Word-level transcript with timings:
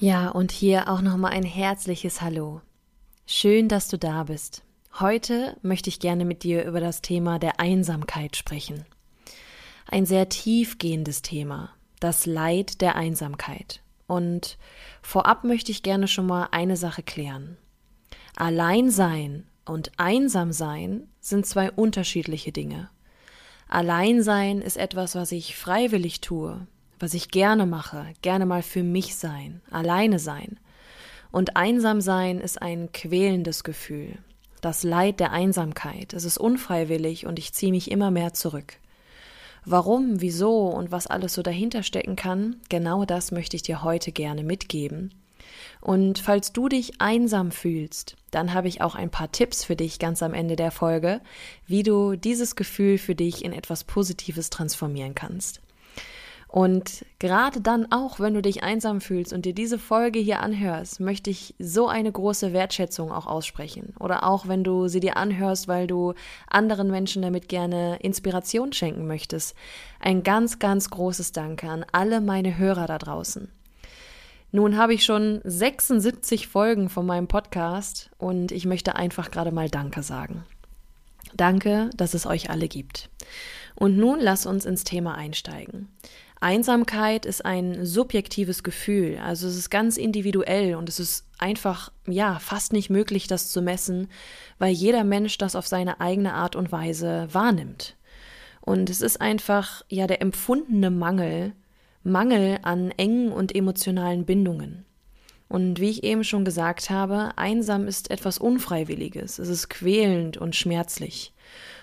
Ja, 0.00 0.28
und 0.28 0.52
hier 0.52 0.88
auch 0.88 1.00
nochmal 1.00 1.32
ein 1.32 1.42
herzliches 1.42 2.20
Hallo. 2.20 2.60
Schön, 3.26 3.66
dass 3.66 3.88
du 3.88 3.98
da 3.98 4.22
bist. 4.22 4.62
Heute 5.00 5.56
möchte 5.62 5.90
ich 5.90 5.98
gerne 5.98 6.24
mit 6.24 6.44
dir 6.44 6.64
über 6.64 6.78
das 6.78 7.02
Thema 7.02 7.40
der 7.40 7.58
Einsamkeit 7.58 8.36
sprechen. 8.36 8.84
Ein 9.90 10.06
sehr 10.06 10.28
tiefgehendes 10.28 11.22
Thema, 11.22 11.70
das 11.98 12.26
Leid 12.26 12.80
der 12.80 12.94
Einsamkeit. 12.94 13.82
Und 14.06 14.56
vorab 15.02 15.42
möchte 15.42 15.72
ich 15.72 15.82
gerne 15.82 16.06
schon 16.06 16.26
mal 16.26 16.46
eine 16.52 16.76
Sache 16.76 17.02
klären. 17.02 17.56
Alleinsein 18.36 19.48
und 19.64 19.90
Einsamsein 19.96 21.08
sind 21.18 21.44
zwei 21.44 21.72
unterschiedliche 21.72 22.52
Dinge. 22.52 22.88
Alleinsein 23.66 24.60
ist 24.60 24.76
etwas, 24.76 25.16
was 25.16 25.32
ich 25.32 25.56
freiwillig 25.56 26.20
tue, 26.20 26.68
was 26.98 27.14
ich 27.14 27.30
gerne 27.30 27.66
mache, 27.66 28.06
gerne 28.22 28.46
mal 28.46 28.62
für 28.62 28.82
mich 28.82 29.16
sein, 29.16 29.60
alleine 29.70 30.18
sein. 30.18 30.58
Und 31.30 31.56
einsam 31.56 32.00
sein 32.00 32.40
ist 32.40 32.60
ein 32.60 32.90
quälendes 32.92 33.64
Gefühl. 33.64 34.18
Das 34.60 34.82
Leid 34.82 35.20
der 35.20 35.32
Einsamkeit. 35.32 36.14
Es 36.14 36.24
ist 36.24 36.38
unfreiwillig 36.38 37.26
und 37.26 37.38
ich 37.38 37.52
ziehe 37.52 37.72
mich 37.72 37.90
immer 37.90 38.10
mehr 38.10 38.32
zurück. 38.32 38.78
Warum, 39.64 40.20
wieso 40.20 40.68
und 40.68 40.90
was 40.90 41.06
alles 41.06 41.34
so 41.34 41.42
dahinter 41.42 41.82
stecken 41.82 42.16
kann, 42.16 42.56
genau 42.68 43.04
das 43.04 43.30
möchte 43.30 43.56
ich 43.56 43.62
dir 43.62 43.82
heute 43.82 44.12
gerne 44.12 44.42
mitgeben. 44.42 45.12
Und 45.80 46.18
falls 46.18 46.52
du 46.52 46.68
dich 46.68 47.00
einsam 47.00 47.50
fühlst, 47.50 48.16
dann 48.30 48.54
habe 48.54 48.68
ich 48.68 48.80
auch 48.80 48.94
ein 48.94 49.10
paar 49.10 49.30
Tipps 49.30 49.64
für 49.64 49.76
dich 49.76 49.98
ganz 49.98 50.22
am 50.22 50.34
Ende 50.34 50.56
der 50.56 50.70
Folge, 50.70 51.20
wie 51.66 51.82
du 51.82 52.16
dieses 52.16 52.56
Gefühl 52.56 52.98
für 52.98 53.14
dich 53.14 53.44
in 53.44 53.52
etwas 53.52 53.84
Positives 53.84 54.50
transformieren 54.50 55.14
kannst. 55.14 55.60
Und 56.48 57.04
gerade 57.18 57.60
dann 57.60 57.92
auch, 57.92 58.20
wenn 58.20 58.32
du 58.32 58.40
dich 58.40 58.62
einsam 58.62 59.02
fühlst 59.02 59.34
und 59.34 59.44
dir 59.44 59.52
diese 59.52 59.78
Folge 59.78 60.18
hier 60.18 60.40
anhörst, 60.40 60.98
möchte 60.98 61.28
ich 61.28 61.54
so 61.58 61.88
eine 61.88 62.10
große 62.10 62.54
Wertschätzung 62.54 63.12
auch 63.12 63.26
aussprechen. 63.26 63.92
Oder 64.00 64.24
auch, 64.24 64.48
wenn 64.48 64.64
du 64.64 64.88
sie 64.88 65.00
dir 65.00 65.18
anhörst, 65.18 65.68
weil 65.68 65.86
du 65.86 66.14
anderen 66.48 66.90
Menschen 66.90 67.20
damit 67.20 67.50
gerne 67.50 67.98
Inspiration 68.00 68.72
schenken 68.72 69.06
möchtest. 69.06 69.54
Ein 70.00 70.22
ganz, 70.22 70.58
ganz 70.58 70.88
großes 70.88 71.32
Danke 71.32 71.68
an 71.68 71.84
alle 71.92 72.22
meine 72.22 72.56
Hörer 72.56 72.86
da 72.86 72.96
draußen. 72.96 73.52
Nun 74.50 74.78
habe 74.78 74.94
ich 74.94 75.04
schon 75.04 75.42
76 75.44 76.48
Folgen 76.48 76.88
von 76.88 77.04
meinem 77.04 77.28
Podcast 77.28 78.08
und 78.16 78.52
ich 78.52 78.64
möchte 78.64 78.96
einfach 78.96 79.30
gerade 79.30 79.52
mal 79.52 79.68
Danke 79.68 80.02
sagen. 80.02 80.44
Danke, 81.34 81.90
dass 81.94 82.14
es 82.14 82.24
euch 82.24 82.48
alle 82.48 82.68
gibt. 82.68 83.10
Und 83.74 83.98
nun 83.98 84.18
lass 84.20 84.46
uns 84.46 84.64
ins 84.64 84.84
Thema 84.84 85.14
einsteigen. 85.14 85.88
Einsamkeit 86.40 87.26
ist 87.26 87.44
ein 87.44 87.84
subjektives 87.84 88.62
Gefühl, 88.62 89.18
also 89.18 89.48
es 89.48 89.56
ist 89.56 89.70
ganz 89.70 89.96
individuell 89.96 90.76
und 90.76 90.88
es 90.88 91.00
ist 91.00 91.26
einfach, 91.38 91.90
ja, 92.06 92.38
fast 92.38 92.72
nicht 92.72 92.90
möglich, 92.90 93.26
das 93.26 93.50
zu 93.50 93.60
messen, 93.60 94.08
weil 94.58 94.72
jeder 94.72 95.04
Mensch 95.04 95.38
das 95.38 95.56
auf 95.56 95.66
seine 95.66 96.00
eigene 96.00 96.34
Art 96.34 96.54
und 96.54 96.70
Weise 96.70 97.28
wahrnimmt. 97.32 97.96
Und 98.60 98.90
es 98.90 99.00
ist 99.00 99.20
einfach, 99.20 99.82
ja, 99.88 100.06
der 100.06 100.22
empfundene 100.22 100.90
Mangel, 100.90 101.54
Mangel 102.04 102.58
an 102.62 102.92
engen 102.96 103.32
und 103.32 103.54
emotionalen 103.54 104.24
Bindungen. 104.24 104.84
Und 105.48 105.80
wie 105.80 105.88
ich 105.88 106.04
eben 106.04 106.24
schon 106.24 106.44
gesagt 106.44 106.90
habe, 106.90 107.32
einsam 107.36 107.88
ist 107.88 108.10
etwas 108.10 108.38
Unfreiwilliges, 108.38 109.38
es 109.38 109.48
ist 109.48 109.70
quälend 109.70 110.36
und 110.36 110.54
schmerzlich. 110.54 111.32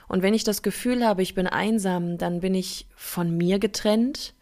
Und 0.07 0.21
wenn 0.21 0.35
ich 0.35 0.43
das 0.43 0.61
Gefühl 0.61 1.03
habe, 1.03 1.23
ich 1.23 1.33
bin 1.33 1.47
einsam, 1.47 2.19
dann 2.19 2.41
bin 2.41 2.53
ich 2.53 2.87
von 2.95 3.35
mir 3.35 3.57
getrennt, 3.57 4.34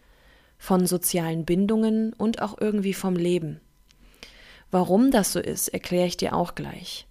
von 0.64 0.88
sozialen 0.88 1.44
Bindungen 1.44 2.14
und 2.14 2.42
auch 2.42 2.56
irgendwie 2.58 2.94
vom 2.94 3.18
Leben. 3.18 3.60
Warum 4.72 5.12
das 5.12 5.34
so 5.34 5.42
ist, 5.42 5.68
erkläre 5.68 6.08
ich 6.08 6.16
dir 6.16 6.34
auch 6.34 6.56
gleich. 6.56 7.06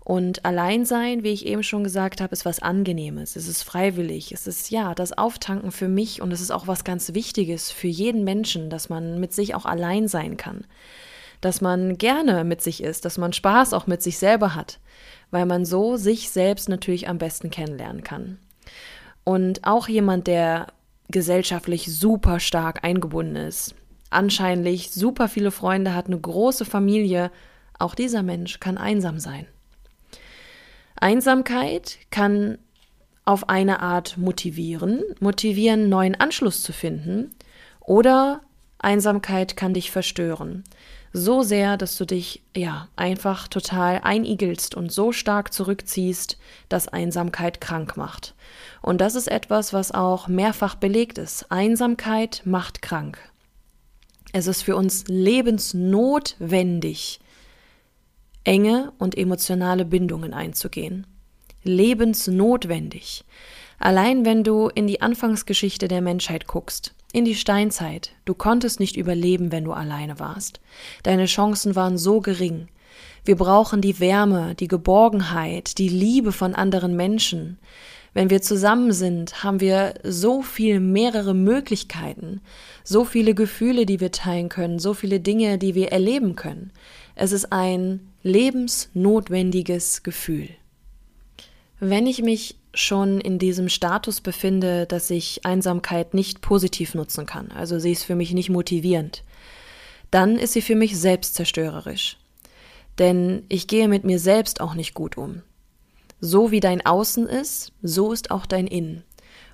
Und 0.00 0.44
Alleinsein, 0.44 1.24
wie 1.24 1.32
ich 1.32 1.46
eben 1.46 1.62
schon 1.62 1.82
gesagt 1.82 2.20
habe, 2.20 2.34
ist 2.34 2.44
was 2.44 2.60
Angenehmes. 2.60 3.36
Es 3.36 3.48
ist 3.48 3.62
freiwillig. 3.62 4.32
Es 4.32 4.46
ist 4.46 4.70
ja 4.70 4.94
das 4.94 5.16
Auftanken 5.16 5.72
für 5.72 5.88
mich 5.88 6.20
und 6.20 6.30
es 6.30 6.42
ist 6.42 6.50
auch 6.50 6.66
was 6.66 6.84
ganz 6.84 7.14
Wichtiges 7.14 7.70
für 7.70 7.88
jeden 7.88 8.22
Menschen, 8.22 8.68
dass 8.68 8.90
man 8.90 9.18
mit 9.18 9.32
sich 9.32 9.54
auch 9.54 9.64
allein 9.64 10.06
sein 10.06 10.36
kann. 10.36 10.66
Dass 11.40 11.62
man 11.62 11.96
gerne 11.96 12.44
mit 12.44 12.60
sich 12.60 12.82
ist, 12.82 13.06
dass 13.06 13.16
man 13.16 13.32
Spaß 13.32 13.72
auch 13.72 13.86
mit 13.86 14.02
sich 14.02 14.18
selber 14.18 14.54
hat, 14.54 14.78
weil 15.30 15.46
man 15.46 15.64
so 15.64 15.96
sich 15.96 16.28
selbst 16.28 16.68
natürlich 16.68 17.08
am 17.08 17.16
besten 17.16 17.48
kennenlernen 17.48 18.04
kann. 18.04 18.38
Und 19.24 19.64
auch 19.64 19.88
jemand, 19.88 20.26
der 20.26 20.66
gesellschaftlich 21.10 21.92
super 21.94 22.40
stark 22.40 22.84
eingebunden 22.84 23.36
ist, 23.36 23.74
anscheinend 24.10 24.90
super 24.90 25.28
viele 25.28 25.50
Freunde 25.50 25.94
hat, 25.94 26.06
eine 26.06 26.18
große 26.18 26.64
Familie, 26.64 27.30
auch 27.78 27.94
dieser 27.94 28.22
Mensch 28.22 28.60
kann 28.60 28.78
einsam 28.78 29.18
sein. 29.18 29.46
Einsamkeit 30.96 31.98
kann 32.10 32.58
auf 33.24 33.48
eine 33.48 33.80
Art 33.80 34.18
motivieren, 34.18 35.02
motivieren, 35.20 35.88
neuen 35.88 36.14
Anschluss 36.14 36.62
zu 36.62 36.72
finden, 36.72 37.30
oder 37.80 38.40
Einsamkeit 38.78 39.56
kann 39.56 39.74
dich 39.74 39.90
verstören. 39.90 40.64
So 41.12 41.42
sehr, 41.42 41.76
dass 41.76 41.96
du 41.96 42.04
dich 42.04 42.40
ja 42.56 42.86
einfach 42.94 43.48
total 43.48 43.98
einigelst 44.04 44.76
und 44.76 44.92
so 44.92 45.10
stark 45.10 45.52
zurückziehst, 45.52 46.38
dass 46.68 46.86
Einsamkeit 46.86 47.60
krank 47.60 47.96
macht. 47.96 48.36
Und 48.80 49.00
das 49.00 49.16
ist 49.16 49.26
etwas, 49.26 49.72
was 49.72 49.90
auch 49.90 50.28
mehrfach 50.28 50.76
belegt 50.76 51.18
ist. 51.18 51.50
Einsamkeit 51.50 52.42
macht 52.44 52.80
krank. 52.80 53.18
Es 54.32 54.46
ist 54.46 54.62
für 54.62 54.76
uns 54.76 55.02
lebensnotwendig, 55.08 57.18
enge 58.44 58.92
und 58.98 59.18
emotionale 59.18 59.84
Bindungen 59.84 60.32
einzugehen. 60.32 61.08
Lebensnotwendig. 61.64 63.24
Allein 63.80 64.24
wenn 64.24 64.44
du 64.44 64.68
in 64.68 64.86
die 64.86 65.02
Anfangsgeschichte 65.02 65.88
der 65.88 66.02
Menschheit 66.02 66.46
guckst, 66.46 66.94
in 67.12 67.24
die 67.24 67.34
Steinzeit, 67.34 68.12
du 68.24 68.34
konntest 68.34 68.78
nicht 68.78 68.96
überleben, 68.96 69.50
wenn 69.50 69.64
du 69.64 69.72
alleine 69.72 70.18
warst. 70.20 70.60
Deine 71.02 71.26
Chancen 71.26 71.74
waren 71.74 71.98
so 71.98 72.20
gering. 72.20 72.68
Wir 73.24 73.36
brauchen 73.36 73.80
die 73.80 74.00
Wärme, 74.00 74.54
die 74.54 74.68
Geborgenheit, 74.68 75.78
die 75.78 75.88
Liebe 75.88 76.32
von 76.32 76.54
anderen 76.54 76.96
Menschen. 76.96 77.58
Wenn 78.12 78.30
wir 78.30 78.42
zusammen 78.42 78.92
sind, 78.92 79.44
haben 79.44 79.60
wir 79.60 79.94
so 80.02 80.42
viel 80.42 80.80
mehrere 80.80 81.34
Möglichkeiten, 81.34 82.40
so 82.82 83.04
viele 83.04 83.34
Gefühle, 83.34 83.86
die 83.86 84.00
wir 84.00 84.10
teilen 84.10 84.48
können, 84.48 84.78
so 84.78 84.94
viele 84.94 85.20
Dinge, 85.20 85.58
die 85.58 85.74
wir 85.74 85.92
erleben 85.92 86.34
können. 86.34 86.72
Es 87.14 87.32
ist 87.32 87.52
ein 87.52 88.00
lebensnotwendiges 88.22 90.02
Gefühl. 90.02 90.48
Wenn 91.78 92.06
ich 92.06 92.22
mich 92.22 92.59
schon 92.74 93.20
in 93.20 93.38
diesem 93.38 93.68
Status 93.68 94.20
befinde, 94.20 94.86
dass 94.86 95.10
ich 95.10 95.44
Einsamkeit 95.44 96.14
nicht 96.14 96.40
positiv 96.40 96.94
nutzen 96.94 97.26
kann, 97.26 97.50
also 97.50 97.78
sie 97.78 97.92
ist 97.92 98.04
für 98.04 98.14
mich 98.14 98.32
nicht 98.32 98.50
motivierend, 98.50 99.24
dann 100.10 100.36
ist 100.36 100.52
sie 100.52 100.62
für 100.62 100.76
mich 100.76 100.98
selbstzerstörerisch. 100.98 102.16
Denn 102.98 103.44
ich 103.48 103.66
gehe 103.66 103.88
mit 103.88 104.04
mir 104.04 104.18
selbst 104.18 104.60
auch 104.60 104.74
nicht 104.74 104.94
gut 104.94 105.16
um. 105.16 105.42
So 106.20 106.50
wie 106.50 106.60
dein 106.60 106.84
Außen 106.84 107.26
ist, 107.26 107.72
so 107.82 108.12
ist 108.12 108.30
auch 108.30 108.44
dein 108.44 108.66
Innen. 108.66 109.04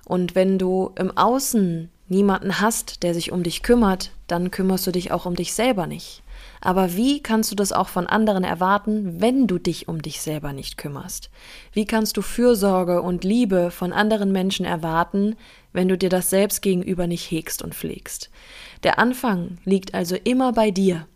Und 0.05 0.35
wenn 0.35 0.57
du 0.57 0.91
im 0.95 1.15
Außen 1.15 1.89
niemanden 2.09 2.59
hast, 2.59 3.03
der 3.03 3.13
sich 3.13 3.31
um 3.31 3.43
dich 3.43 3.63
kümmert, 3.63 4.11
dann 4.27 4.51
kümmerst 4.51 4.87
du 4.87 4.91
dich 4.91 5.11
auch 5.11 5.25
um 5.25 5.35
dich 5.35 5.53
selber 5.53 5.87
nicht. 5.87 6.23
Aber 6.61 6.95
wie 6.95 7.21
kannst 7.21 7.51
du 7.51 7.55
das 7.55 7.71
auch 7.71 7.87
von 7.87 8.07
anderen 8.07 8.43
erwarten, 8.43 9.21
wenn 9.21 9.47
du 9.47 9.57
dich 9.59 9.87
um 9.87 10.01
dich 10.01 10.21
selber 10.21 10.53
nicht 10.53 10.77
kümmerst? 10.77 11.29
Wie 11.71 11.85
kannst 11.85 12.17
du 12.17 12.21
Fürsorge 12.21 13.01
und 13.01 13.23
Liebe 13.23 13.71
von 13.71 13.93
anderen 13.93 14.31
Menschen 14.31 14.65
erwarten, 14.65 15.35
wenn 15.73 15.87
du 15.87 15.97
dir 15.97 16.09
das 16.09 16.29
selbst 16.29 16.61
gegenüber 16.61 17.07
nicht 17.07 17.29
hegst 17.29 17.61
und 17.61 17.75
pflegst? 17.75 18.29
Der 18.83 18.99
Anfang 18.99 19.57
liegt 19.65 19.93
also 19.93 20.15
immer 20.23 20.53
bei 20.53 20.71
dir, 20.71 21.07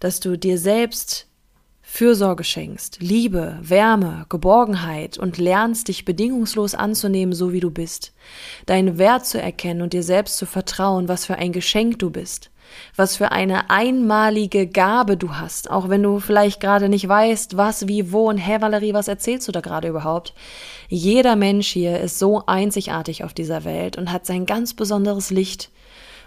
dass 0.00 0.20
du 0.20 0.36
dir 0.38 0.58
selbst 0.58 1.28
Fürsorge 1.90 2.44
schenkst, 2.44 2.98
Liebe, 3.00 3.58
Wärme, 3.62 4.26
Geborgenheit 4.28 5.16
und 5.16 5.38
lernst 5.38 5.88
dich 5.88 6.04
bedingungslos 6.04 6.74
anzunehmen, 6.74 7.34
so 7.34 7.52
wie 7.52 7.60
du 7.60 7.70
bist, 7.70 8.12
deinen 8.66 8.98
Wert 8.98 9.24
zu 9.24 9.40
erkennen 9.40 9.80
und 9.80 9.94
dir 9.94 10.02
selbst 10.02 10.36
zu 10.36 10.44
vertrauen, 10.44 11.08
was 11.08 11.24
für 11.24 11.36
ein 11.36 11.50
Geschenk 11.50 11.98
du 11.98 12.10
bist, 12.10 12.50
was 12.96 13.16
für 13.16 13.32
eine 13.32 13.70
einmalige 13.70 14.66
Gabe 14.66 15.16
du 15.16 15.34
hast, 15.34 15.70
auch 15.70 15.88
wenn 15.88 16.02
du 16.02 16.20
vielleicht 16.20 16.60
gerade 16.60 16.88
nicht 16.88 17.08
weißt, 17.08 17.56
was, 17.56 17.88
wie, 17.88 18.12
wo 18.12 18.28
und 18.28 18.38
hä, 18.38 18.60
Valerie, 18.60 18.94
was 18.94 19.08
erzählst 19.08 19.48
du 19.48 19.52
da 19.52 19.60
gerade 19.60 19.88
überhaupt? 19.88 20.34
Jeder 20.88 21.36
Mensch 21.36 21.68
hier 21.68 22.00
ist 22.00 22.18
so 22.18 22.44
einzigartig 22.46 23.24
auf 23.24 23.34
dieser 23.34 23.64
Welt 23.64 23.96
und 23.98 24.12
hat 24.12 24.26
sein 24.26 24.46
ganz 24.46 24.74
besonderes 24.74 25.30
Licht. 25.30 25.70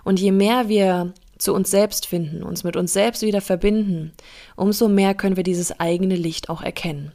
Und 0.03 0.19
je 0.19 0.31
mehr 0.31 0.67
wir 0.67 1.13
zu 1.38 1.53
uns 1.53 1.71
selbst 1.71 2.05
finden, 2.05 2.43
uns 2.43 2.63
mit 2.63 2.75
uns 2.75 2.93
selbst 2.93 3.21
wieder 3.23 3.41
verbinden, 3.41 4.13
umso 4.55 4.88
mehr 4.88 5.13
können 5.13 5.35
wir 5.35 5.43
dieses 5.43 5.79
eigene 5.79 6.15
Licht 6.15 6.49
auch 6.49 6.61
erkennen. 6.61 7.11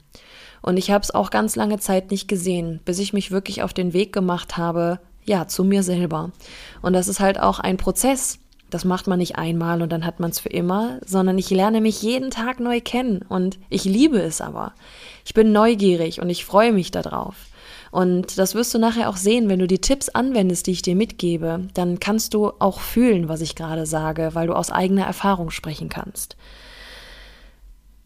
Und 0.63 0.77
ich 0.77 0.91
habe 0.91 1.03
es 1.03 1.15
auch 1.15 1.31
ganz 1.31 1.55
lange 1.55 1.79
Zeit 1.79 2.11
nicht 2.11 2.27
gesehen, 2.27 2.81
bis 2.85 2.99
ich 2.99 3.13
mich 3.13 3.31
wirklich 3.31 3.63
auf 3.63 3.73
den 3.73 3.93
Weg 3.93 4.13
gemacht 4.13 4.57
habe, 4.57 4.99
ja, 5.25 5.47
zu 5.47 5.65
mir 5.65 5.83
selber. 5.83 6.33
Und 6.83 6.93
das 6.93 7.09
ist 7.09 7.21
halt 7.21 7.39
auch 7.39 7.61
ein 7.61 7.77
Prozess. 7.77 8.39
Das 8.71 8.85
macht 8.85 9.07
man 9.07 9.19
nicht 9.19 9.37
einmal 9.37 9.81
und 9.81 9.91
dann 9.93 10.05
hat 10.05 10.19
man 10.19 10.31
es 10.31 10.41
für 10.41 10.49
immer, 10.49 10.99
sondern 11.05 11.39
ich 11.39 11.51
lerne 11.51 11.81
mich 11.81 12.03
jeden 12.03 12.31
Tag 12.31 12.59
neu 12.59 12.81
kennen 12.81 13.23
und 13.29 13.59
ich 13.71 13.85
liebe 13.85 14.19
es 14.19 14.41
aber. 14.41 14.73
Ich 15.25 15.35
bin 15.35 15.53
neugierig 15.53 16.21
und 16.21 16.31
ich 16.31 16.45
freue 16.45 16.73
mich 16.73 16.91
darauf. 16.91 17.37
Und 17.93 18.39
das 18.39 18.55
wirst 18.55 18.75
du 18.75 18.79
nachher 18.79 19.09
auch 19.09 19.17
sehen, 19.17 19.49
wenn 19.49 19.61
du 19.61 19.67
die 19.67 19.81
Tipps 19.81 20.09
anwendest, 20.09 20.67
die 20.67 20.73
ich 20.73 20.83
dir 20.83 20.97
mitgebe, 20.97 21.69
dann 21.75 22.01
kannst 22.01 22.35
du 22.35 22.53
auch 22.59 22.81
fühlen, 22.81 23.29
was 23.29 23.41
ich 23.41 23.55
gerade 23.55 23.87
sage, 23.87 24.31
weil 24.35 24.49
du 24.49 24.55
aus 24.55 24.71
eigener 24.71 25.07
Erfahrung 25.07 25.51
sprechen 25.51 25.89
kannst. 25.89 26.37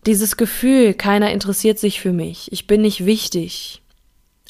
Dieses 0.07 0.37
Gefühl, 0.37 0.95
keiner 0.95 1.33
interessiert 1.33 1.79
sich 1.79 2.01
für 2.01 2.13
mich, 2.13 2.53
ich 2.53 2.67
bin 2.67 2.83
nicht 2.83 3.05
wichtig, 3.05 3.83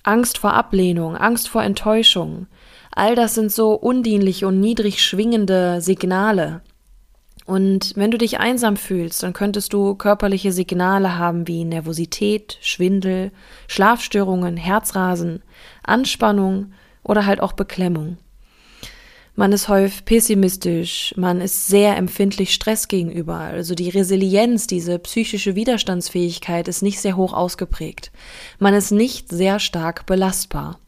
Angst 0.03 0.39
vor 0.39 0.55
Ablehnung, 0.55 1.17
Angst 1.17 1.49
vor 1.49 1.63
Enttäuschung, 1.63 2.47
all 2.91 3.15
das 3.15 3.35
sind 3.35 3.53
so 3.53 3.75
undienliche 3.75 4.47
und 4.47 4.61
niedrig 4.61 5.03
schwingende 5.03 5.81
Signale, 5.81 6.63
und 7.51 7.95
wenn 7.97 8.13
du 8.13 8.17
dich 8.17 8.39
einsam 8.39 8.77
fühlst, 8.77 9.25
dann 9.25 9.33
könntest 9.33 9.73
du 9.73 9.97
körperliche 9.97 10.53
Signale 10.53 11.19
haben 11.19 11.49
wie 11.49 11.65
Nervosität, 11.65 12.59
Schwindel, 12.61 13.33
Schlafstörungen, 13.67 14.57
Herzrasen, 14.57 15.43
Anspannung 15.83 16.73
oder 17.03 17.27
halt 17.27 17.41
auch 17.41 17.55
Beklemmung. 17.55 18.19
Man 19.35 19.51
ist 19.51 19.69
häufig 19.69 20.05
pessimistisch, 20.05 21.13
man 21.17 21.41
ist 21.41 21.67
sehr 21.67 21.97
empfindlich 21.97 22.55
Stress 22.55 22.87
gegenüber, 22.87 23.39
also 23.39 23.75
die 23.75 23.89
Resilienz, 23.89 24.69
diese 24.69 25.01
psychische 25.01 25.57
Widerstandsfähigkeit 25.57 26.69
ist 26.69 26.83
nicht 26.83 27.01
sehr 27.01 27.17
hoch 27.17 27.33
ausgeprägt. 27.33 28.13
Man 28.61 28.75
ist 28.75 28.93
nicht 28.93 29.29
sehr 29.29 29.59
stark 29.59 30.07
belastbar. 30.07 30.79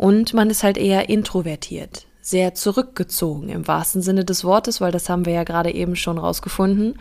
Und 0.00 0.32
man 0.32 0.48
ist 0.48 0.62
halt 0.62 0.78
eher 0.78 1.10
introvertiert 1.10 2.06
sehr 2.22 2.54
zurückgezogen 2.54 3.50
im 3.50 3.68
wahrsten 3.68 4.00
Sinne 4.00 4.24
des 4.24 4.44
Wortes, 4.44 4.80
weil 4.80 4.92
das 4.92 5.10
haben 5.10 5.26
wir 5.26 5.34
ja 5.34 5.44
gerade 5.44 5.74
eben 5.74 5.94
schon 5.94 6.16
rausgefunden, 6.16 6.98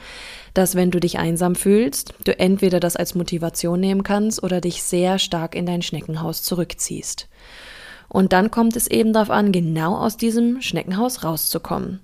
dass 0.53 0.75
wenn 0.75 0.91
du 0.91 0.99
dich 0.99 1.17
einsam 1.17 1.55
fühlst, 1.55 2.13
du 2.25 2.37
entweder 2.37 2.81
das 2.81 2.97
als 2.97 3.15
Motivation 3.15 3.79
nehmen 3.79 4.03
kannst 4.03 4.43
oder 4.43 4.59
dich 4.59 4.83
sehr 4.83 5.17
stark 5.17 5.55
in 5.55 5.65
dein 5.65 5.81
Schneckenhaus 5.81 6.43
zurückziehst. 6.43 7.29
Und 8.09 8.33
dann 8.33 8.51
kommt 8.51 8.75
es 8.75 8.87
eben 8.87 9.13
darauf 9.13 9.29
an, 9.29 9.53
genau 9.53 9.95
aus 9.95 10.17
diesem 10.17 10.61
Schneckenhaus 10.61 11.23
rauszukommen. 11.23 12.01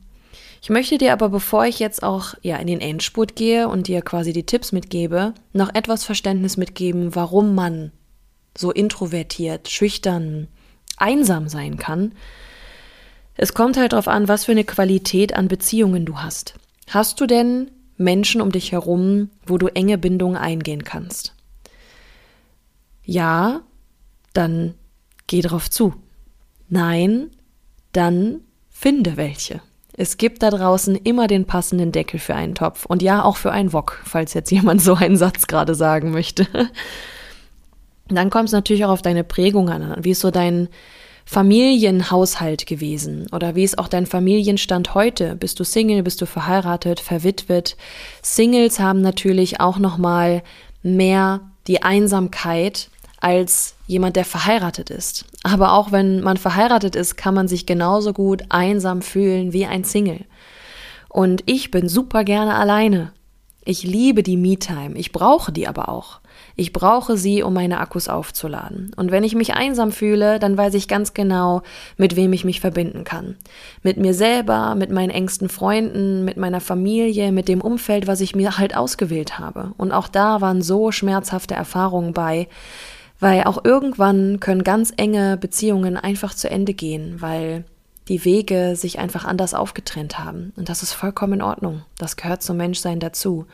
Ich 0.61 0.69
möchte 0.69 0.97
dir 0.97 1.11
aber, 1.11 1.27
bevor 1.27 1.65
ich 1.65 1.79
jetzt 1.79 2.03
auch 2.03 2.35
ja 2.41 2.55
in 2.55 2.67
den 2.67 2.79
Endspurt 2.79 3.35
gehe 3.35 3.67
und 3.67 3.87
dir 3.87 4.01
quasi 4.01 4.31
die 4.31 4.45
Tipps 4.45 4.71
mitgebe, 4.71 5.33
noch 5.51 5.73
etwas 5.73 6.05
Verständnis 6.05 6.55
mitgeben, 6.55 7.15
warum 7.15 7.53
man 7.53 7.91
so 8.57 8.71
introvertiert, 8.71 9.67
schüchtern, 9.67 10.47
einsam 10.97 11.47
sein 11.47 11.77
kann 11.77 12.13
es 13.37 13.53
kommt 13.53 13.77
halt 13.77 13.93
darauf 13.93 14.07
an, 14.07 14.27
was 14.27 14.45
für 14.45 14.53
eine 14.53 14.63
Qualität 14.63 15.35
an 15.35 15.47
Beziehungen 15.47 16.05
du 16.05 16.17
hast. 16.17 16.55
Hast 16.89 17.19
du 17.19 17.25
denn 17.25 17.69
Menschen 17.97 18.41
um 18.41 18.51
dich 18.51 18.71
herum, 18.71 19.29
wo 19.45 19.57
du 19.57 19.67
enge 19.67 19.97
Bindungen 19.97 20.37
eingehen 20.37 20.83
kannst? 20.83 21.33
Ja, 23.03 23.61
dann 24.33 24.73
geh 25.27 25.41
drauf 25.41 25.69
zu. 25.69 25.93
Nein, 26.69 27.29
dann 27.91 28.41
finde 28.69 29.17
welche. 29.17 29.61
Es 29.97 30.17
gibt 30.17 30.43
da 30.43 30.49
draußen 30.49 30.95
immer 30.95 31.27
den 31.27 31.45
passenden 31.45 31.91
Deckel 31.91 32.19
für 32.19 32.35
einen 32.35 32.55
Topf 32.55 32.85
und 32.85 33.01
ja 33.01 33.23
auch 33.23 33.37
für 33.37 33.51
einen 33.51 33.71
Wok, 33.71 34.01
falls 34.03 34.33
jetzt 34.33 34.51
jemand 34.51 34.81
so 34.81 34.95
einen 34.95 35.17
Satz 35.17 35.47
gerade 35.47 35.75
sagen 35.75 36.11
möchte. 36.11 36.47
Dann 38.07 38.29
kommt 38.29 38.49
es 38.49 38.53
natürlich 38.53 38.85
auch 38.85 38.91
auf 38.91 39.01
deine 39.01 39.23
Prägung 39.23 39.69
an. 39.69 39.95
Wie 39.99 40.11
ist 40.11 40.19
so 40.19 40.31
dein, 40.31 40.69
Familienhaushalt 41.25 42.67
gewesen 42.67 43.25
oder 43.31 43.55
wie 43.55 43.63
ist 43.63 43.79
auch 43.79 43.87
dein 43.87 44.05
Familienstand 44.05 44.93
heute? 44.93 45.35
Bist 45.35 45.59
du 45.59 45.63
Single, 45.63 46.03
bist 46.03 46.21
du 46.21 46.27
verheiratet, 46.27 46.99
verwitwet? 46.99 47.75
Singles 48.21 48.79
haben 48.79 49.01
natürlich 49.01 49.59
auch 49.59 49.79
noch 49.79 49.97
mal 49.97 50.43
mehr 50.83 51.41
die 51.65 51.81
Einsamkeit 51.81 52.89
als 53.19 53.73
jemand, 53.87 54.17
der 54.17 54.25
verheiratet 54.25 54.91
ist. 54.91 55.25
Aber 55.41 55.73
auch 55.73 55.91
wenn 55.91 56.21
man 56.21 56.37
verheiratet 56.37 56.95
ist, 56.95 57.17
kann 57.17 57.33
man 57.33 57.47
sich 57.47 57.65
genauso 57.65 58.13
gut 58.13 58.43
einsam 58.49 59.01
fühlen 59.01 59.51
wie 59.51 59.65
ein 59.65 59.83
Single. 59.83 60.25
Und 61.09 61.41
ich 61.47 61.71
bin 61.71 61.89
super 61.89 62.23
gerne 62.23 62.53
alleine. 62.53 63.13
Ich 63.63 63.81
liebe 63.81 64.21
die 64.21 64.37
Me-Time. 64.37 64.95
Ich 64.95 65.11
brauche 65.11 65.51
die 65.51 65.67
aber 65.67 65.89
auch. 65.89 66.19
Ich 66.57 66.71
brauche 66.71 67.17
sie, 67.17 67.43
um 67.43 67.53
meine 67.53 67.79
Akkus 67.79 68.07
aufzuladen. 68.07 68.91
Und 68.95 69.11
wenn 69.11 69.25
ich 69.25 69.35
mich 69.35 69.55
einsam 69.55 69.91
fühle, 69.91 70.39
dann 70.39 70.57
weiß 70.57 70.73
ich 70.75 70.87
ganz 70.87 71.13
genau, 71.13 71.63
mit 71.97 72.15
wem 72.15 72.31
ich 72.31 72.45
mich 72.45 72.61
verbinden 72.61 73.03
kann. 73.03 73.35
Mit 73.83 73.97
mir 73.97 74.13
selber, 74.13 74.75
mit 74.75 74.89
meinen 74.89 75.09
engsten 75.09 75.49
Freunden, 75.49 76.23
mit 76.23 76.37
meiner 76.37 76.61
Familie, 76.61 77.33
mit 77.33 77.49
dem 77.49 77.59
Umfeld, 77.59 78.07
was 78.07 78.21
ich 78.21 78.35
mir 78.35 78.57
halt 78.57 78.75
ausgewählt 78.75 79.37
habe. 79.37 79.73
Und 79.77 79.91
auch 79.91 80.07
da 80.07 80.39
waren 80.39 80.61
so 80.61 80.91
schmerzhafte 80.91 81.55
Erfahrungen 81.55 82.13
bei, 82.13 82.47
weil 83.19 83.43
auch 83.43 83.63
irgendwann 83.65 84.39
können 84.39 84.63
ganz 84.63 84.93
enge 84.95 85.37
Beziehungen 85.37 85.97
einfach 85.97 86.33
zu 86.33 86.49
Ende 86.49 86.73
gehen, 86.73 87.21
weil 87.21 87.65
die 88.07 88.23
Wege 88.23 88.75
sich 88.75 88.99
einfach 88.99 89.25
anders 89.25 89.53
aufgetrennt 89.53 90.19
haben. 90.19 90.53
Und 90.55 90.69
das 90.69 90.83
ist 90.83 90.93
vollkommen 90.93 91.33
in 91.33 91.41
Ordnung. 91.41 91.81
Das 91.97 92.15
gehört 92.15 92.43
zum 92.43 92.57
Menschsein 92.57 92.99
dazu. 92.99 93.45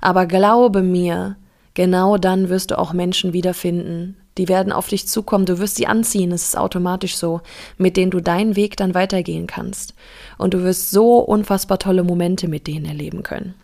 Aber 0.00 0.26
glaube 0.26 0.82
mir, 0.82 1.36
genau 1.74 2.16
dann 2.16 2.48
wirst 2.48 2.70
du 2.70 2.78
auch 2.78 2.92
Menschen 2.92 3.32
wiederfinden. 3.32 4.16
Die 4.38 4.48
werden 4.48 4.72
auf 4.72 4.88
dich 4.88 5.06
zukommen, 5.06 5.46
du 5.46 5.58
wirst 5.58 5.76
sie 5.76 5.86
anziehen, 5.86 6.32
es 6.32 6.42
ist 6.42 6.58
automatisch 6.58 7.16
so, 7.16 7.40
mit 7.78 7.96
denen 7.96 8.10
du 8.10 8.20
deinen 8.20 8.56
Weg 8.56 8.76
dann 8.76 8.94
weitergehen 8.94 9.46
kannst. 9.46 9.94
Und 10.38 10.54
du 10.54 10.62
wirst 10.64 10.90
so 10.90 11.18
unfassbar 11.18 11.78
tolle 11.78 12.02
Momente 12.02 12.48
mit 12.48 12.66
denen 12.66 12.86
erleben 12.86 13.22
können. 13.22 13.54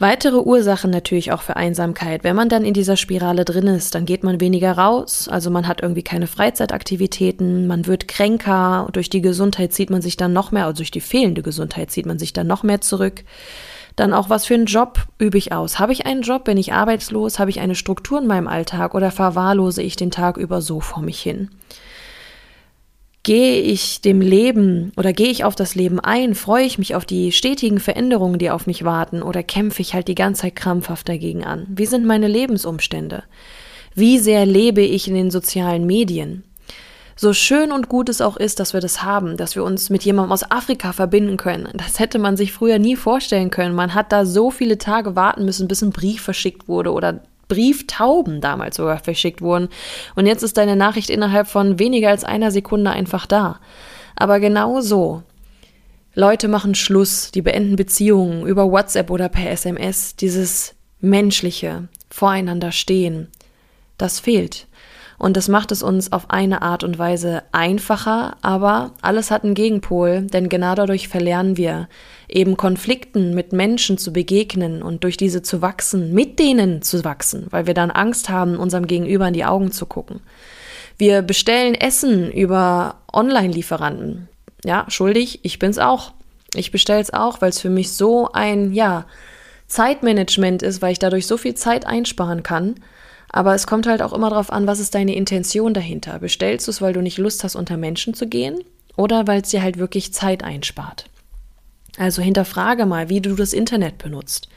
Weitere 0.00 0.38
Ursachen 0.38 0.90
natürlich 0.90 1.30
auch 1.30 1.42
für 1.42 1.54
Einsamkeit. 1.54 2.24
Wenn 2.24 2.34
man 2.34 2.48
dann 2.48 2.64
in 2.64 2.74
dieser 2.74 2.96
Spirale 2.96 3.44
drin 3.44 3.68
ist, 3.68 3.94
dann 3.94 4.06
geht 4.06 4.24
man 4.24 4.40
weniger 4.40 4.72
raus, 4.72 5.28
also 5.28 5.50
man 5.50 5.68
hat 5.68 5.82
irgendwie 5.82 6.02
keine 6.02 6.26
Freizeitaktivitäten, 6.26 7.68
man 7.68 7.86
wird 7.86 8.08
kränker, 8.08 8.88
durch 8.92 9.08
die 9.08 9.22
Gesundheit 9.22 9.72
zieht 9.72 9.90
man 9.90 10.02
sich 10.02 10.16
dann 10.16 10.32
noch 10.32 10.50
mehr, 10.50 10.64
also 10.64 10.78
durch 10.78 10.90
die 10.90 11.00
fehlende 11.00 11.42
Gesundheit 11.42 11.92
zieht 11.92 12.06
man 12.06 12.18
sich 12.18 12.32
dann 12.32 12.48
noch 12.48 12.64
mehr 12.64 12.80
zurück. 12.80 13.22
Dann 13.96 14.12
auch, 14.12 14.28
was 14.28 14.46
für 14.46 14.54
einen 14.54 14.66
Job 14.66 15.06
übe 15.18 15.38
ich 15.38 15.52
aus? 15.52 15.78
Habe 15.78 15.92
ich 15.92 16.06
einen 16.06 16.22
Job? 16.22 16.44
Bin 16.44 16.56
ich 16.56 16.72
arbeitslos? 16.72 17.38
Habe 17.38 17.50
ich 17.50 17.60
eine 17.60 17.76
Struktur 17.76 18.20
in 18.20 18.26
meinem 18.26 18.48
Alltag 18.48 18.94
oder 18.94 19.10
verwahrlose 19.10 19.82
ich 19.82 19.96
den 19.96 20.10
Tag 20.10 20.36
über 20.36 20.60
so 20.60 20.80
vor 20.80 21.02
mich 21.02 21.20
hin? 21.20 21.50
Gehe 23.22 23.60
ich 23.60 24.02
dem 24.02 24.20
Leben 24.20 24.92
oder 24.98 25.14
gehe 25.14 25.30
ich 25.30 25.44
auf 25.44 25.54
das 25.54 25.74
Leben 25.74 25.98
ein? 25.98 26.34
Freue 26.34 26.66
ich 26.66 26.76
mich 26.76 26.94
auf 26.94 27.06
die 27.06 27.32
stetigen 27.32 27.80
Veränderungen, 27.80 28.38
die 28.38 28.50
auf 28.50 28.66
mich 28.66 28.84
warten 28.84 29.22
oder 29.22 29.42
kämpfe 29.42 29.80
ich 29.80 29.94
halt 29.94 30.08
die 30.08 30.14
ganze 30.14 30.42
Zeit 30.42 30.56
krampfhaft 30.56 31.08
dagegen 31.08 31.42
an? 31.42 31.66
Wie 31.70 31.86
sind 31.86 32.04
meine 32.04 32.28
Lebensumstände? 32.28 33.22
Wie 33.94 34.18
sehr 34.18 34.44
lebe 34.44 34.82
ich 34.82 35.08
in 35.08 35.14
den 35.14 35.30
sozialen 35.30 35.86
Medien? 35.86 36.42
So 37.16 37.32
schön 37.32 37.72
und 37.72 37.88
gut 37.88 38.08
es 38.08 38.20
auch 38.20 38.36
ist, 38.36 38.60
dass 38.60 38.72
wir 38.72 38.80
das 38.80 39.02
haben, 39.02 39.36
dass 39.36 39.54
wir 39.54 39.64
uns 39.64 39.90
mit 39.90 40.04
jemandem 40.04 40.32
aus 40.32 40.50
Afrika 40.50 40.92
verbinden 40.92 41.36
können. 41.36 41.68
Das 41.74 42.00
hätte 42.00 42.18
man 42.18 42.36
sich 42.36 42.52
früher 42.52 42.78
nie 42.78 42.96
vorstellen 42.96 43.50
können. 43.50 43.74
Man 43.74 43.94
hat 43.94 44.12
da 44.12 44.26
so 44.26 44.50
viele 44.50 44.78
Tage 44.78 45.14
warten 45.14 45.44
müssen, 45.44 45.68
bis 45.68 45.82
ein 45.82 45.90
Brief 45.90 46.22
verschickt 46.22 46.68
wurde 46.68 46.92
oder 46.92 47.20
Brieftauben 47.48 48.40
damals 48.40 48.76
sogar 48.76 48.98
verschickt 48.98 49.42
wurden. 49.42 49.68
Und 50.14 50.26
jetzt 50.26 50.42
ist 50.42 50.56
deine 50.56 50.76
Nachricht 50.76 51.10
innerhalb 51.10 51.46
von 51.46 51.78
weniger 51.78 52.08
als 52.08 52.24
einer 52.24 52.50
Sekunde 52.50 52.90
einfach 52.90 53.26
da. 53.26 53.60
Aber 54.16 54.40
genau 54.40 54.80
so 54.80 55.22
Leute 56.14 56.48
machen 56.48 56.74
Schluss, 56.74 57.30
die 57.32 57.42
beenden 57.42 57.76
Beziehungen 57.76 58.46
über 58.46 58.70
WhatsApp 58.70 59.10
oder 59.10 59.28
per 59.28 59.50
SMS. 59.50 60.16
Dieses 60.16 60.74
menschliche 61.00 61.88
Voreinander 62.08 62.72
stehen, 62.72 63.28
das 63.98 64.20
fehlt. 64.20 64.66
Und 65.18 65.36
das 65.36 65.48
macht 65.48 65.72
es 65.72 65.82
uns 65.82 66.12
auf 66.12 66.30
eine 66.30 66.62
Art 66.62 66.84
und 66.84 66.98
Weise 66.98 67.42
einfacher, 67.52 68.36
aber 68.42 68.92
alles 69.00 69.30
hat 69.30 69.44
einen 69.44 69.54
Gegenpol, 69.54 70.22
denn 70.22 70.48
genau 70.48 70.74
dadurch 70.74 71.08
verlernen 71.08 71.56
wir 71.56 71.88
eben 72.28 72.56
Konflikten 72.56 73.34
mit 73.34 73.52
Menschen 73.52 73.96
zu 73.96 74.12
begegnen 74.12 74.82
und 74.82 75.04
durch 75.04 75.16
diese 75.16 75.42
zu 75.42 75.62
wachsen, 75.62 76.12
mit 76.12 76.38
denen 76.38 76.82
zu 76.82 77.04
wachsen, 77.04 77.46
weil 77.50 77.66
wir 77.66 77.74
dann 77.74 77.90
Angst 77.90 78.28
haben, 78.28 78.56
unserem 78.56 78.86
Gegenüber 78.86 79.28
in 79.28 79.34
die 79.34 79.44
Augen 79.44 79.70
zu 79.70 79.86
gucken. 79.86 80.20
Wir 80.98 81.22
bestellen 81.22 81.74
Essen 81.74 82.30
über 82.30 82.96
Online-Lieferanten. 83.12 84.28
Ja, 84.64 84.86
schuldig, 84.88 85.40
ich 85.42 85.58
bin's 85.58 85.78
auch. 85.78 86.12
Ich 86.54 86.70
bestelle 86.70 87.00
es 87.00 87.12
auch, 87.12 87.40
weil 87.40 87.50
es 87.50 87.60
für 87.60 87.70
mich 87.70 87.92
so 87.92 88.30
ein, 88.32 88.72
ja, 88.72 89.06
Zeitmanagement 89.66 90.62
ist, 90.62 90.82
weil 90.82 90.92
ich 90.92 90.98
dadurch 90.98 91.26
so 91.26 91.36
viel 91.36 91.54
Zeit 91.54 91.86
einsparen 91.86 92.42
kann. 92.42 92.76
Aber 93.30 93.54
es 93.54 93.66
kommt 93.66 93.86
halt 93.86 94.02
auch 94.02 94.12
immer 94.12 94.30
darauf 94.30 94.52
an, 94.52 94.66
was 94.66 94.78
ist 94.78 94.94
deine 94.94 95.14
Intention 95.14 95.74
dahinter. 95.74 96.18
Bestellst 96.18 96.66
du 96.66 96.70
es, 96.70 96.80
weil 96.80 96.92
du 96.92 97.02
nicht 97.02 97.18
Lust 97.18 97.44
hast, 97.44 97.56
unter 97.56 97.76
Menschen 97.76 98.14
zu 98.14 98.28
gehen 98.28 98.60
oder 98.96 99.26
weil 99.26 99.42
es 99.42 99.50
dir 99.50 99.62
halt 99.62 99.78
wirklich 99.78 100.12
Zeit 100.12 100.44
einspart? 100.44 101.06
Also 101.96 102.22
hinterfrage 102.22 102.86
mal, 102.86 103.08
wie 103.08 103.20
du 103.20 103.34
das 103.34 103.52
Internet 103.52 103.98
benutzt. 103.98 104.48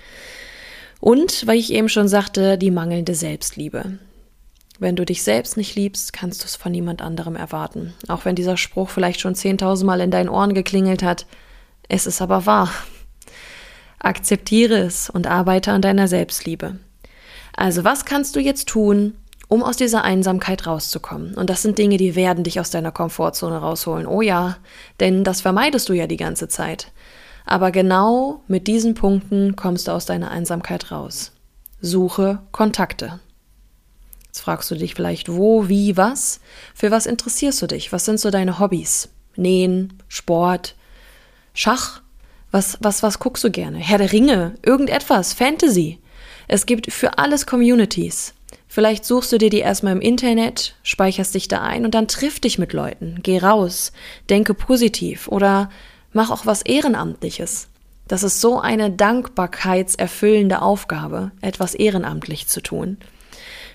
Und, 0.99 1.45
weil 1.45 1.57
ich 1.57 1.71
eben 1.71 1.89
schon 1.89 2.07
sagte, 2.07 2.57
die 2.57 2.71
mangelnde 2.71 3.13
Selbstliebe. 3.13 3.99
Wenn 4.79 4.95
du 4.95 5.05
dich 5.05 5.23
selbst 5.23 5.57
nicht 5.57 5.75
liebst, 5.75 6.13
kannst 6.13 6.41
du 6.41 6.45
es 6.45 6.55
von 6.55 6.71
niemand 6.71 7.01
anderem 7.01 7.35
erwarten. 7.35 7.93
Auch 8.07 8.25
wenn 8.25 8.35
dieser 8.35 8.57
Spruch 8.57 8.89
vielleicht 8.89 9.19
schon 9.19 9.35
zehntausendmal 9.35 10.01
in 10.01 10.11
deinen 10.11 10.29
Ohren 10.29 10.53
geklingelt 10.53 11.03
hat, 11.03 11.25
es 11.89 12.05
ist 12.05 12.21
aber 12.21 12.45
wahr. 12.45 12.71
Akzeptiere 13.99 14.77
es 14.77 15.09
und 15.09 15.25
arbeite 15.25 15.71
an 15.71 15.81
deiner 15.81 16.07
Selbstliebe. 16.07 16.77
Also 17.57 17.83
was 17.83 18.05
kannst 18.05 18.35
du 18.35 18.39
jetzt 18.39 18.69
tun, 18.69 19.15
um 19.49 19.63
aus 19.63 19.75
dieser 19.75 20.03
Einsamkeit 20.03 20.67
rauszukommen? 20.67 21.33
Und 21.33 21.49
das 21.49 21.63
sind 21.63 21.77
Dinge, 21.77 21.97
die 21.97 22.15
werden 22.15 22.43
dich 22.43 22.59
aus 22.59 22.69
deiner 22.69 22.91
Komfortzone 22.91 23.57
rausholen. 23.57 24.05
Oh 24.05 24.21
ja, 24.21 24.57
denn 25.01 25.25
das 25.25 25.41
vermeidest 25.41 25.89
du 25.89 25.93
ja 25.93 26.07
die 26.07 26.17
ganze 26.17 26.47
Zeit. 26.47 26.91
Aber 27.45 27.71
genau 27.71 28.43
mit 28.47 28.67
diesen 28.67 28.93
Punkten 28.93 29.55
kommst 29.55 29.87
du 29.87 29.91
aus 29.91 30.05
deiner 30.05 30.29
Einsamkeit 30.29 30.91
raus. 30.91 31.31
Suche 31.81 32.39
Kontakte. 32.51 33.19
Jetzt 34.27 34.41
fragst 34.41 34.69
du 34.69 34.75
dich 34.75 34.93
vielleicht, 34.93 35.29
wo, 35.29 35.67
wie, 35.67 35.97
was? 35.97 36.39
Für 36.75 36.91
was 36.91 37.07
interessierst 37.07 37.59
du 37.61 37.67
dich? 37.67 37.91
Was 37.91 38.05
sind 38.05 38.19
so 38.19 38.29
deine 38.29 38.59
Hobbys? 38.59 39.09
Nähen, 39.35 39.93
Sport, 40.07 40.75
Schach? 41.53 42.01
Was, 42.51 42.77
was, 42.81 43.01
was 43.01 43.17
guckst 43.17 43.43
du 43.43 43.49
gerne? 43.49 43.79
Herr 43.79 43.97
der 43.97 44.11
Ringe, 44.11 44.55
irgendetwas, 44.61 45.33
Fantasy. 45.33 45.99
Es 46.47 46.65
gibt 46.65 46.91
für 46.91 47.17
alles 47.17 47.45
Communities. 47.45 48.33
Vielleicht 48.67 49.05
suchst 49.05 49.31
du 49.31 49.37
dir 49.37 49.49
die 49.49 49.59
erstmal 49.59 49.93
im 49.93 50.01
Internet, 50.01 50.75
speicherst 50.83 51.35
dich 51.35 51.47
da 51.47 51.61
ein 51.61 51.85
und 51.85 51.93
dann 51.93 52.07
triff 52.07 52.39
dich 52.39 52.57
mit 52.57 52.73
Leuten. 52.73 53.19
Geh 53.23 53.39
raus, 53.39 53.91
denke 54.29 54.53
positiv 54.53 55.27
oder 55.27 55.69
mach 56.13 56.31
auch 56.31 56.45
was 56.45 56.61
Ehrenamtliches. 56.61 57.69
Das 58.07 58.23
ist 58.23 58.39
so 58.39 58.59
eine 58.59 58.89
dankbarkeitserfüllende 58.89 60.61
Aufgabe, 60.61 61.31
etwas 61.41 61.75
ehrenamtlich 61.75 62.47
zu 62.47 62.61
tun. 62.61 62.97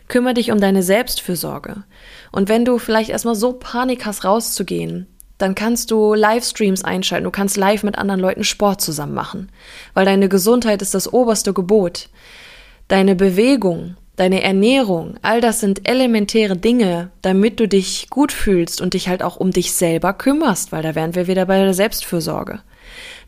Kümmere 0.08 0.34
dich 0.34 0.50
um 0.50 0.60
deine 0.60 0.82
Selbstfürsorge. 0.82 1.84
Und 2.32 2.48
wenn 2.48 2.64
du 2.64 2.78
vielleicht 2.78 3.10
erstmal 3.10 3.34
so 3.34 3.52
Panik 3.52 4.06
hast, 4.06 4.24
rauszugehen, 4.24 5.06
dann 5.38 5.54
kannst 5.54 5.90
du 5.90 6.14
Livestreams 6.14 6.84
einschalten. 6.84 7.24
Du 7.24 7.30
kannst 7.30 7.56
live 7.56 7.82
mit 7.82 7.98
anderen 7.98 8.20
Leuten 8.20 8.44
Sport 8.44 8.80
zusammen 8.80 9.14
machen. 9.14 9.50
Weil 9.92 10.04
deine 10.04 10.28
Gesundheit 10.28 10.82
ist 10.82 10.94
das 10.94 11.12
oberste 11.12 11.52
Gebot. 11.52 12.08
Deine 12.92 13.16
Bewegung, 13.16 13.96
deine 14.16 14.42
Ernährung, 14.42 15.14
all 15.22 15.40
das 15.40 15.61
sind 15.61 15.88
elementäre 15.88 16.58
Dinge, 16.58 17.11
damit 17.22 17.58
du 17.58 17.66
dich 17.66 18.11
gut 18.11 18.32
fühlst 18.32 18.82
und 18.82 18.92
dich 18.92 19.08
halt 19.08 19.22
auch 19.22 19.37
um 19.37 19.50
dich 19.50 19.72
selber 19.72 20.12
kümmerst, 20.12 20.72
weil 20.72 20.82
da 20.82 20.94
wären 20.94 21.14
wir 21.14 21.26
wieder 21.26 21.46
bei 21.46 21.56
der 21.56 21.72
Selbstfürsorge. 21.72 22.61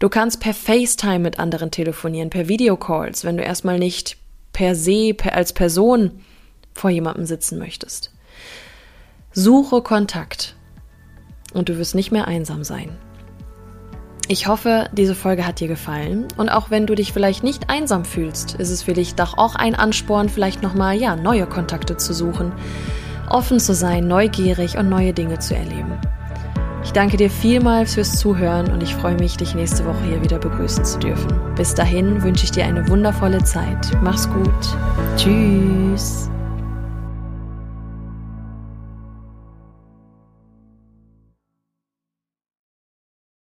Du 0.01 0.11
kannst 0.11 0.41
per 0.41 0.53
FaceTime 0.53 1.21
mit 1.21 1.39
anderen 1.39 1.71
telefonieren, 1.71 2.29
per 2.29 2.47
Videocalls, 2.47 3.25
wenn 3.25 3.39
du 3.39 3.43
erstmal 3.43 3.79
nicht 3.79 4.19
per 4.53 4.75
se 4.75 5.15
per, 5.15 5.35
als 5.35 5.55
Person 5.55 6.11
vor 6.75 6.91
jemandem 6.91 7.25
sitzen 7.25 7.59
möchtest. 7.59 8.13
Suche 9.33 9.81
Kontakt 9.81 10.57
und 11.55 11.71
du 11.71 11.79
wirst 11.79 11.95
nicht 11.95 12.13
mehr 12.13 12.29
einsam 12.29 12.65
sein. 12.65 12.99
Ich 14.27 14.47
hoffe, 14.47 14.89
diese 14.93 15.15
Folge 15.15 15.47
hat 15.47 15.61
dir 15.61 15.69
gefallen 15.69 16.29
und 16.39 16.49
auch 16.49 16.71
wenn 16.71 16.87
du 16.87 16.95
dich 16.95 17.13
vielleicht 17.13 17.45
nicht 17.45 17.69
einsam 17.69 18.07
fühlst, 18.07 18.55
ist 18.55 18.71
es 18.71 18.83
für 18.83 18.95
dich 18.95 19.15
doch 19.15 19.37
auch 19.37 19.55
ein 19.55 19.75
Ansporn, 19.75 20.31
vielleicht 20.31 20.63
nochmal, 20.63 20.97
ja, 20.97 21.15
neue 21.15 21.47
Kontakte 21.47 21.99
zu 21.99 22.15
suchen, 22.15 22.53
offen 23.29 23.61
zu 23.61 23.75
sein, 23.75 24.09
neugierig 24.09 24.79
und 24.79 24.89
neue 24.89 25.13
Dinge 25.13 25.41
zu 25.41 25.55
erleben. 25.55 25.99
Ich 26.85 26.93
danke 26.93 27.17
dir 27.17 27.31
vielmals 27.31 27.95
fürs 27.95 28.19
Zuhören 28.19 28.71
und 28.71 28.83
ich 28.83 28.95
freue 28.95 29.17
mich, 29.17 29.37
dich 29.37 29.55
nächste 29.55 29.85
Woche 29.85 30.05
hier 30.05 30.23
wieder 30.23 30.39
begrüßen 30.39 30.85
zu 30.85 30.99
dürfen. 30.99 31.29
Bis 31.57 31.75
dahin 31.75 32.23
wünsche 32.23 32.45
ich 32.45 32.51
dir 32.51 32.65
eine 32.65 32.89
wundervolle 32.89 33.43
Zeit. 33.43 33.91
Mach's 34.03 34.29
gut. 34.29 34.77
Tschüss. 35.17 36.31